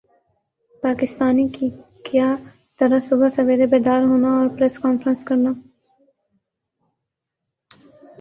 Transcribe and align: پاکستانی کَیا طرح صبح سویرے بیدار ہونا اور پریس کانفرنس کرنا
پاکستانی 0.83 1.45
کَیا 2.05 2.29
طرح 2.79 2.99
صبح 3.07 3.29
سویرے 3.35 3.65
بیدار 3.73 4.01
ہونا 4.03 4.29
اور 4.37 4.47
پریس 4.57 4.75
کانفرنس 4.79 5.25
کرنا 5.25 5.51